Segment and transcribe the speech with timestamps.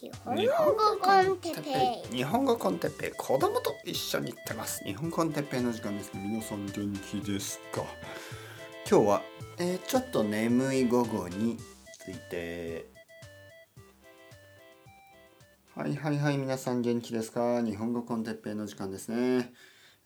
[0.00, 0.36] 日本
[0.76, 4.84] 語コンテッペイ日本語コンテッペイ子供と一緒に行ってます。
[4.84, 6.14] 日本コンテッペイの時間です。
[6.14, 6.72] ね皆さん元
[7.10, 7.82] 気ですか？
[8.88, 9.22] 今日は、
[9.58, 11.58] えーちょっと眠い午後に
[11.98, 12.86] ついて。
[15.74, 17.60] はいはいはい皆さん元気ですか？
[17.60, 19.52] 日本語コンテッペイの時間ですね、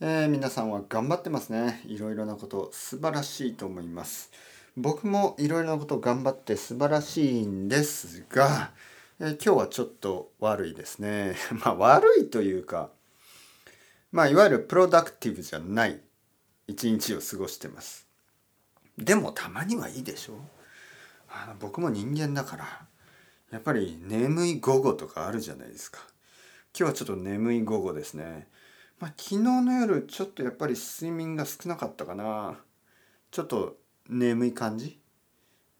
[0.00, 1.82] えー皆さんは頑張ってますね。
[1.84, 4.30] いろいろなこと素晴らしいと思います。
[4.74, 8.70] 僕もいろいろなこと頑張って素晴らしいんですが、
[9.20, 11.36] え今日はちょっと悪いですね。
[11.64, 12.90] まあ悪いというか
[14.10, 16.00] まあいわゆるプロダクティブじゃない
[16.66, 18.06] 一日を過ごしてます。
[18.96, 20.38] でもたまにはいいでしょ。
[21.28, 22.86] あ僕も人間だから
[23.50, 26.00] やっぱり眠い午後とかあるじゃないですか。
[26.78, 28.48] 今日はちょっと眠い午後ですね。
[28.98, 32.58] まあ昨日の夜ちょっとやっぱり睡眠が少なかったかな。
[33.30, 33.76] ちょっと
[34.08, 35.01] 眠い感じ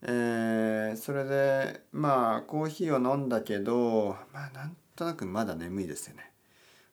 [0.05, 6.31] えーそれでまあコーヒーを飲んだけどまあなんとなくまだ眠いですよね。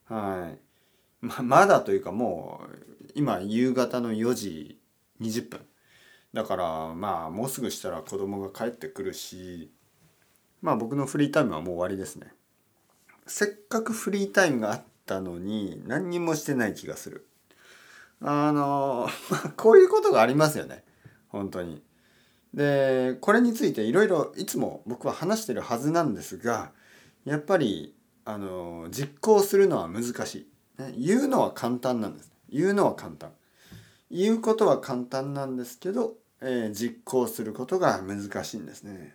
[0.04, 0.58] はい。
[1.26, 4.80] ままだというかもう今夕方の4時
[5.20, 5.60] 20分。
[6.32, 9.72] だからまあもうすぐしたら子供が帰ってくるし
[10.62, 12.32] まあ僕のフリータイムはもう終わりですね。
[13.26, 17.26] せっかくフリータイムがあったのに何にもしてない気がする。
[18.22, 20.84] あのまあこういうことがありますよね。
[21.28, 21.82] 本当に。
[22.54, 26.72] でこれについていろいろいつも僕は話してるはずなんですが
[27.24, 30.46] やっぱりあの実行するのは難し
[30.78, 32.30] い、ね、言うのは簡単なんです。
[32.50, 33.30] 言うのは簡単。
[34.10, 39.14] 言うことは簡単なんですけど、えー実行することが難しいんですね。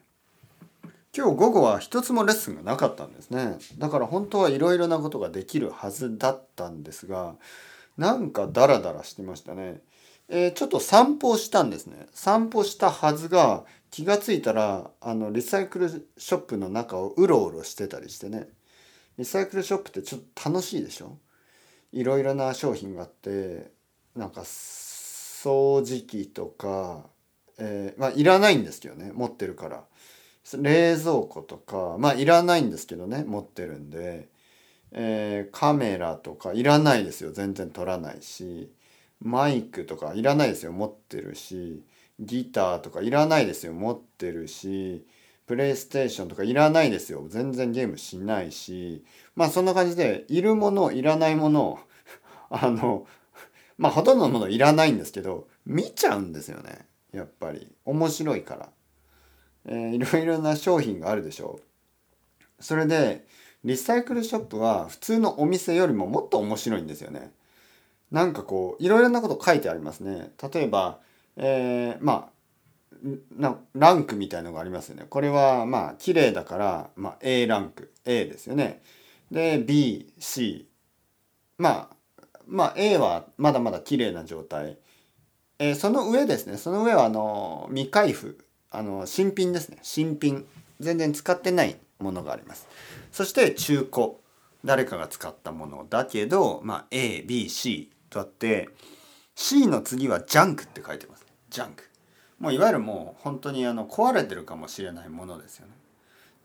[1.16, 3.58] 今日午後は一つもレッスンがなかったんですね。
[3.77, 7.36] だから本当はいろいろなことができるはずだったんですが
[7.97, 9.81] なんかダラダラしてましたね。
[10.28, 12.08] えーちょっと散歩したんですね。
[12.14, 18.48] 散歩したはずが気がついたらあのリサイクルショップの中をうろうろしてたりしてね。
[19.17, 21.17] リサイクルショップってちょっと楽しいでしょ？
[21.92, 23.72] いろいろな商品があって
[24.16, 27.05] なんか掃除機とか、
[27.60, 29.83] えーまあいらないんですけどね持ってるから。
[30.60, 34.28] 冷蔵庫とかまあいらないんですけどね持ってるんで、
[34.92, 37.32] えーカメラとかいらないですよ。
[37.32, 38.72] 全然撮らないし。
[39.25, 40.71] マイクとかいらないですよ。
[40.71, 41.83] 持ってるし
[42.19, 43.73] ギターとかいらないですよ。
[43.73, 45.03] 持ってるし
[45.47, 47.25] プレイステーションとかいらないですよ。
[47.27, 49.03] 全然ゲームしないし。
[49.36, 51.80] まあそんな感じでいるものいらないもの
[52.52, 53.08] あの
[53.80, 56.86] まあほとんどのものいらないんですけど見ちゃうんですよね。
[57.11, 57.67] やっぱり。
[57.83, 58.69] 面白いから、
[59.65, 61.59] えーいろいろな商品があるでしょ
[62.59, 62.63] う。
[62.63, 63.25] それで
[63.63, 67.31] リサイクルショップは普通のお店よりももっと面白いんですよね。
[68.11, 70.32] なんかこういろいろなこと書いてありますね。
[70.54, 70.99] 例えば、
[71.38, 72.36] えーまあ
[73.73, 75.05] ランクみたいのがありますよね。
[75.10, 77.92] これはまあ綺麗だから、まあ、A ランク。
[78.05, 78.82] A ですよね。
[79.30, 80.66] で BC
[81.58, 81.95] まあ
[82.48, 84.77] まあ A はまだまだ綺麗な状態、
[85.60, 86.58] えーその上ですね。
[86.58, 88.37] その上はあの未開封。
[88.72, 89.77] あの新品ですね。
[89.82, 90.45] 新品。
[90.80, 92.67] 全然使ってないものがあります。
[93.11, 94.14] そして中古。
[94.66, 98.70] 誰かが使ったものだけど、まあ、ABC とあって
[99.36, 101.27] C の次はジャンクって書いてますね。
[101.49, 101.83] ジャンク。
[102.39, 105.73] もういわゆるもう本当にあの壊れてるかもしれないものですよね。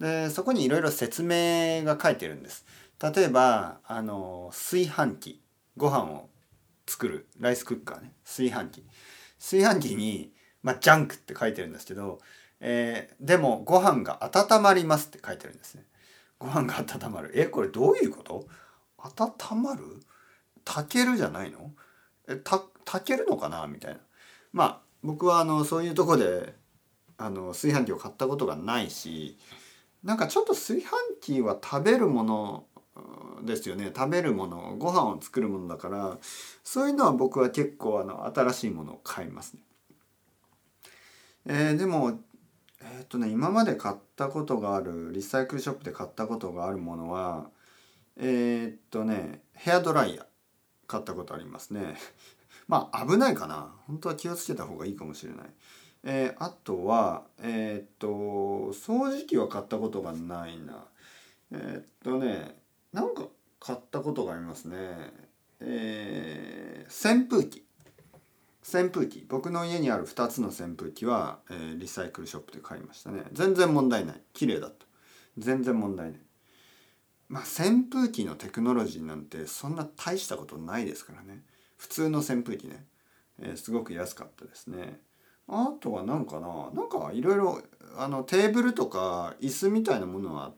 [0.01, 2.65] でそこにいろいろ説明が書いてるんです。
[3.01, 5.41] 例えばあの炊飯器。
[5.77, 6.29] ご飯を
[6.87, 7.29] 作る。
[7.39, 8.13] ライスクッカーね。
[8.25, 8.85] 炊飯器。
[9.39, 10.33] 炊飯器に、
[10.63, 12.19] まあ、ジャンクって書いてるんですけど、
[12.59, 15.85] えーでもご飯が温まりますって書いてるんですね。
[16.39, 17.31] ご飯が温まる。
[17.35, 18.47] えこれどういうこと？
[18.99, 19.83] 温まる？
[20.73, 21.73] 炊けるじゃないの？
[22.29, 23.67] えた炊けるのかな？
[23.67, 24.01] みたいな。
[24.53, 26.55] まあ僕はあのそういうとこで
[27.19, 29.39] あの炊飯器を買ったことがないし
[30.05, 32.65] なんかちょっと炊飯器は食べるもの
[33.43, 33.91] ですよね。
[33.97, 36.19] 食べるものご飯を作るものだから
[36.63, 39.61] そういうのは僕は結構あの新しいものを買いますね。
[41.47, 42.19] えーでも
[42.83, 47.51] えーっとね今まで買ったことがあるリサイクルショップで買ったことがあるものは
[48.17, 50.30] えーっとねヘアドライヤー。
[50.91, 51.97] 買ったことありますね。
[52.67, 55.51] まあ危ないかな本当は気をつけた方がいいかもしれない。
[56.03, 58.09] えーあとはえーっと
[58.73, 60.87] 掃除機は買ったことがないな。
[61.53, 62.61] えーっとね
[62.93, 63.29] なんか
[63.61, 65.13] 買ったことがありますね。
[65.61, 67.65] えー扇風機
[68.63, 74.87] 扇風機僕の家にある2つの扇風機は、えーリサイクルショップで買いましたね全然問題ない綺麗だった
[75.39, 76.21] 全然問題ない
[77.31, 81.43] まあ扇風機のテクノロジーなんてそんな大したことないですからね
[81.79, 82.85] 普通の扇風機ね、
[83.41, 85.01] えーすごく安かったですね
[85.49, 87.63] あとは何かななんかいろいろ
[87.97, 90.53] あのテーブルとか椅子みたいなものは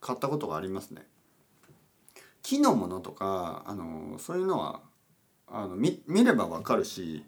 [0.00, 1.06] 買ったことがありますね。
[2.42, 4.80] 木のものとかあのそういうのは
[5.46, 7.24] あの見見ればわかるし、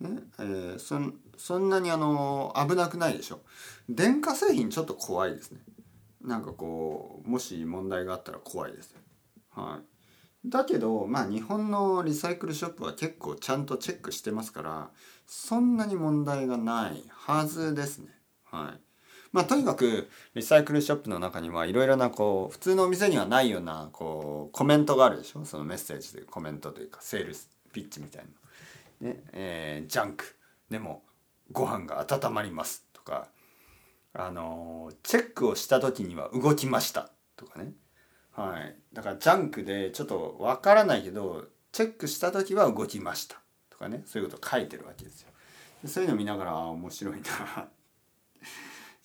[0.00, 1.00] ねえー、そ
[1.36, 3.40] そんなにあの危なくないでしょ。
[3.88, 5.60] 電化製品ちょっと怖いですね。
[6.22, 9.00] なんかこうもし問題があったら怖いですよ。
[9.50, 9.80] は
[10.44, 10.48] い。
[10.48, 14.90] だけどまあ日本のリサイクルショップは結構ちゃんとチェックしてますから
[15.26, 18.08] そんなに問題がないはずですね。
[18.44, 18.80] はい。
[19.32, 25.44] まあとにかくリサイクルショップの中にはいろいろなこう普通のお店にはないようなこうコメントがあるでしょ？
[25.44, 28.24] そのメッセージでコメントというかセールスピッチみたい
[29.00, 29.08] な。
[29.08, 30.36] ねえー、ジャンク
[30.70, 31.02] でも
[31.50, 33.28] ご飯が温まりますとか
[34.14, 37.72] あのチェックをした時には動きましたとかね。
[38.32, 38.76] はい。
[38.92, 44.02] だからジャンクでちょっとわからないけどチェックした時は動きましたとかね。
[44.06, 45.28] そういうこと書いてるわけですよ。
[45.86, 47.20] そういうの見ながらあ面白い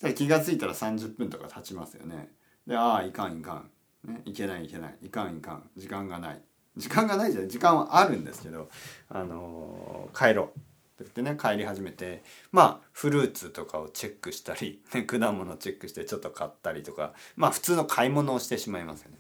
[0.02, 0.12] な。
[0.14, 2.34] 気が付いたら30分とか経ちますよね。
[2.66, 3.72] でああいかんいかん、
[4.04, 4.98] ね、いけないいけない。
[5.02, 5.70] いかんいかん。
[5.76, 6.42] 時間がない。
[6.76, 7.50] 時間がないじゃない。
[7.50, 8.70] 時間はあるんですけど
[9.10, 10.60] あのー、帰ろう。
[11.04, 19.18] って言ってね帰り始めてまあフルーツとかをチェックしたり、ね、果物チェックしてちょっと買ったりとかまあ普通の買い物をしてしまいますよね。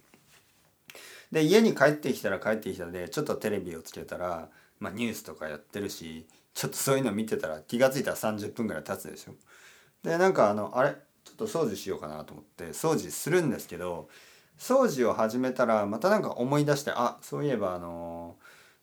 [1.31, 9.35] で家に帰ってきたら帰ってきたでちょっとテレビをつけたら、まあ、ニュースとかやってるしちょっとそういうの見てたら気が付いたら30分ぐらい経つでしょ。
[10.03, 14.07] でなんかあのあれちょっと掃除しようかなと思って掃除するんですけど
[14.57, 18.35] 掃除を始めたらまたなんか思い出してあそういえばあの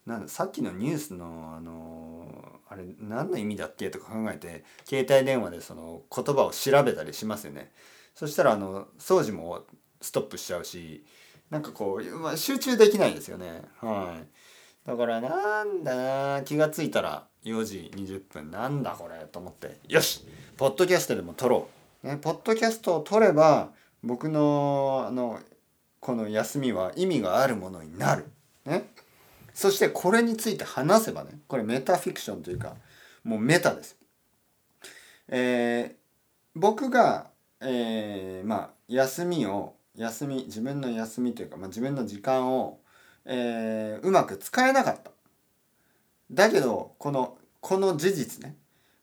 [0.06, 3.90] なんさっきのニュースのあのあれ何の意味だっけ？
[3.90, 7.72] とか考えて携帯電話でその言葉を調べたりしますよね。
[8.14, 9.64] そしたらあの掃除も
[10.00, 11.04] ストップしちゃうし
[11.50, 13.62] なんかこう、まあ、集中できないですよね。
[13.80, 14.88] はい。
[14.88, 19.24] だからなんだな気が付いたら4時20分なんだこれ？
[19.26, 21.68] と思ってよしポッドキャストでも撮ろ
[22.02, 22.06] う。
[22.06, 23.70] ね、ポッドキャストを撮れば
[24.02, 25.40] 僕のあの
[26.00, 28.26] この休みは意味があるものになる。
[28.66, 28.90] ね。
[29.54, 32.74] そしてこれについて話せばねこれメタフィクションというか
[33.22, 33.96] もうメタです。
[35.28, 35.94] えー、
[36.54, 37.28] 僕が、
[37.60, 42.80] えー、まあ休みを休み自分の休みというか、まあ、自分の時間を、
[43.24, 45.12] えー、うまく使えなかった。
[46.30, 48.56] だけどこのこの事実ね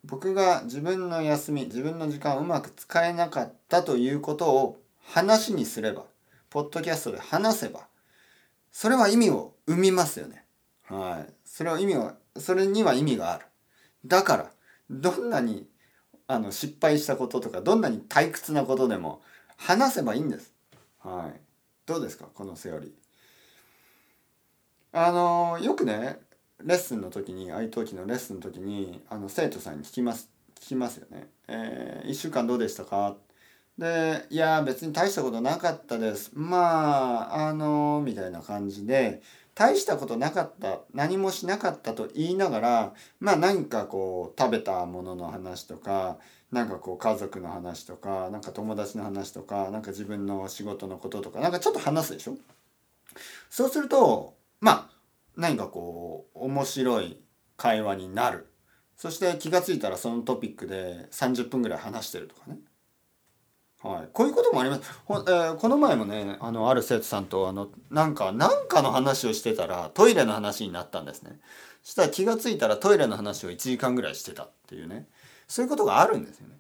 [0.03, 6.03] 僕が自分の休み自分の時間をうまく使えなかったということを話にすれば
[6.50, 7.88] ポッドキャストで話せば
[8.71, 10.40] それは意味を生みますよね。
[10.91, 11.33] はい。
[11.45, 13.45] それは意味は、それには意味がある。
[14.05, 14.51] だから、
[14.89, 15.67] どんなに
[16.27, 19.21] あの失敗したこととか、どんなに退屈なことでも
[19.57, 20.53] 話せばいいんです。
[20.99, 21.39] はい。
[21.85, 22.25] どうですか？
[22.33, 22.91] このセオリー。
[24.93, 26.19] あの、よくね、
[26.63, 30.29] レッスンの時に、愛登記のレッスンの時に、あの、生徒さんに聞きます、
[30.59, 31.29] 聞きますよね。
[31.47, 33.15] えー、1週間どうでしたか？
[33.77, 36.31] で、いや、別に大したことなかったです。
[36.33, 39.21] まあ、あの、みたいな感じで、
[39.53, 46.18] 大したことなかった何もしなかったと言いながらまあ何かこう食べたものの話とか
[46.51, 52.38] なんかこう家族の話とかなんか友達の話とかなんか自分の仕事のこととかなんかちょっと話すでしょ？
[53.50, 54.89] そうするとまあ
[55.36, 57.18] 何かこう面白い
[57.57, 58.48] 会話になる。
[58.95, 62.57] そして気が付いたらそのトピックで30分ぐらい話してるとかね。
[63.83, 64.83] はい、こういうこともあります。
[65.06, 71.39] ほえー、この前もねあのある生徒さんとあのなんかなんかの話をしてたらトイレの話になったんですね。
[71.82, 75.08] したら気が付いたらトイレの話を1時間ぐらいしてたっていうね
[75.48, 76.58] そういうことがあるんですよね。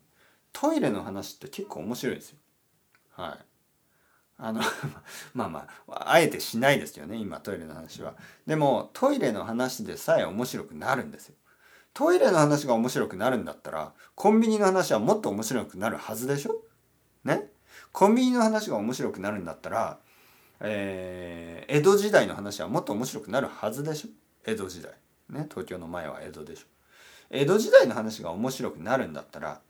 [0.51, 2.37] トイレの話って結構面白いんですよ。
[3.11, 3.45] はい。
[4.39, 4.61] あの
[5.35, 8.15] まあまああえてしないですよね今トイレの話は。
[8.47, 11.35] でもトイレの話でさえ面白くなるんですよ。
[11.93, 16.63] トイレの話が面白くなるんだったらコンビニの話はもっと面白くなるはずでしょ
[17.23, 17.49] ね。
[17.91, 19.99] コンビニの話が面白くなるんだったら、
[20.59, 24.09] えー、江戸時代の話はもっと面白くなるはずでしょ。
[24.45, 24.93] 江戸時代。
[25.29, 26.65] ね東京の前は江戸でしょ。
[27.29, 29.61] 江戸時代の話が面白くなるんだったら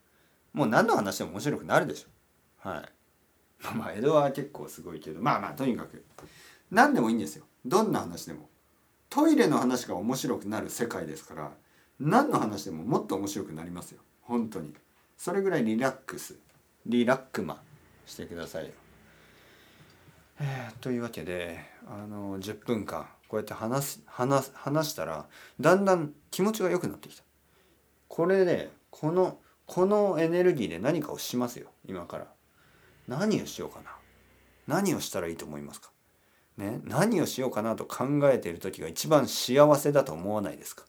[0.52, 2.68] もう何の話でも面白くなるでしょ。
[2.68, 2.92] はい。
[3.76, 5.20] まあ江戸は結構すごいけど。
[5.20, 6.04] まあまあとにかく。
[6.70, 7.44] 何でもいいんですよ。
[7.64, 8.48] どんな話でも。
[9.08, 11.52] トイレの話が面白くなる世界ですから
[12.00, 14.00] 何の話でももっと面白くなりますよ。
[14.22, 14.74] 本当に。
[15.16, 16.36] それぐらいリラックス。
[16.86, 17.60] リラックマ
[18.06, 18.70] してくださいよ。
[20.40, 25.26] えー、というわけであの10分間こうやって話す話話したら
[25.60, 27.22] だんだん気持ちが良くなってきた。
[28.08, 32.26] これでこのこのエネルギーで何かをしますよ今から。
[33.08, 33.90] 何をしようかな
[34.66, 35.90] 何をしたらいいと思いますか
[36.56, 40.84] ね、何をしようかなと考えている時が一番幸せだと思わないですか、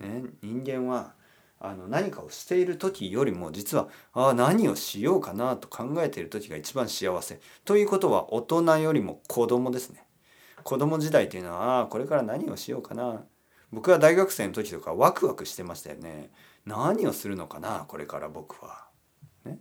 [0.00, 1.14] ね、人間は
[1.60, 10.04] あの何かをしている時よりも実はあ何をしようかなと考えている時が一番幸せということは大人よりも子供ですね
[10.62, 13.24] 子供時代というのはあこれから何をしようかな
[13.72, 16.30] 僕は大学生の時とかワクワクしてましたよね
[16.64, 18.86] 何をするのかなこれから僕は。
[19.44, 19.58] ね、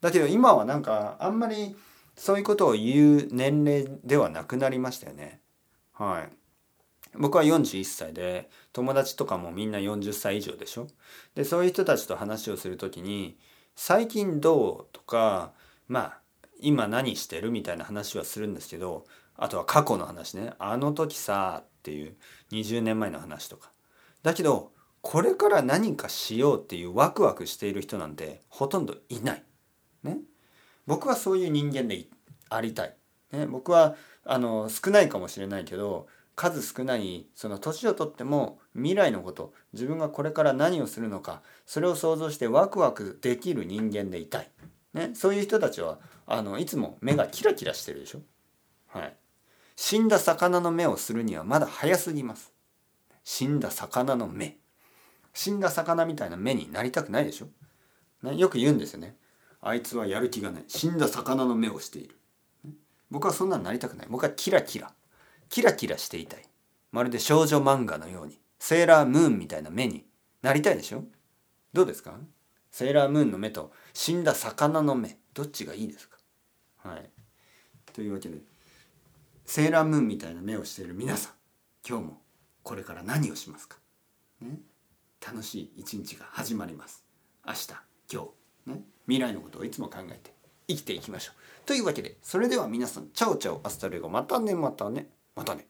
[0.00, 1.76] だけど今はなんかあんまり
[2.16, 5.40] そういうことを言う年齢ではなくなりましたよね。
[5.92, 6.47] はい。
[7.14, 10.86] 僕は41歳で友達とかもみんな40歳以上でしょ？
[11.34, 13.38] でそういう人たちと話をする時に
[13.76, 15.52] 「最近どう?」とか
[15.88, 16.20] 「まあ
[16.60, 22.16] 今何してる?」みたいな話はするんですけどあとは過去の話ね「あの時さ」っていう
[22.52, 23.70] 20年前の話とか
[24.22, 29.44] だけどこれから何かしようっていうワクワクしている人なんてほとんどいない。
[30.02, 30.18] ね、
[30.86, 32.06] 僕はそういう人間で
[32.50, 32.96] ありたい。
[33.32, 36.08] ね、僕はあの少ないかもしれないけど
[36.38, 44.50] 数少ないその年をとっても未来のこと自分がこれから何をするのかそれを想像してワクワクできる人間でいたい、
[44.94, 48.20] ね、そういう人たちはあのいつも目がキラキラしてるでしょ、
[48.86, 49.16] はい、
[49.80, 52.52] 死んだ魚の目をするにはまだ早すぎます。
[53.22, 54.56] 死んだ魚の目。
[55.32, 57.46] 死んだ魚みたいな目になりたくないでしょ、
[58.24, 59.14] ね、よく言うんですよね。
[59.60, 60.64] あいつはやる気がない。
[60.66, 62.16] 死んだ魚の目をしている。
[63.08, 64.08] 僕はそんなになりたくない。
[64.10, 64.92] 僕はキラキラ。
[65.48, 66.42] キラキラしていたい。
[66.92, 68.38] まるで少女漫画のように。
[68.58, 70.04] セーラームーンみたいな目に
[70.42, 71.04] なりたいでしょ？
[71.72, 72.14] どうですか？
[72.70, 75.16] セーラームーンの目と死んだ魚の目。
[75.32, 76.18] どっちがいいですか？
[76.78, 77.10] はい。
[77.92, 78.38] というわけで
[79.46, 81.32] セーラームーンみたいな目をしている皆さん。
[81.88, 82.20] 今日も
[82.62, 83.78] これから何をしますか、
[84.42, 84.58] ね、
[85.26, 87.04] 楽しい一日が始まります。
[87.46, 87.68] 明日
[88.12, 88.28] 今
[88.66, 90.34] 日、ね、未来のことをいつも考えて
[90.68, 91.66] 生きていきましょう。
[91.66, 95.08] というわけでそれでは皆さんチャオチャオ hasta luego またねまたね。
[95.38, 95.68] またね